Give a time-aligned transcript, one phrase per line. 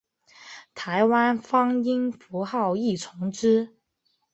[0.73, 3.75] 台湾方音符号亦从之。